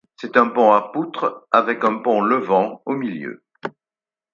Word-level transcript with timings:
C'est 0.19 0.35
un 0.35 0.47
pont 0.47 0.71
à 0.71 0.91
poutres 0.91 1.47
avec 1.51 1.83
un 1.83 1.99
pont 1.99 2.21
levant 2.21 2.81
au 2.87 2.95
milieu. 2.95 3.43